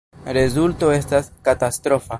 [0.37, 2.09] Rezulto estas katastrofa.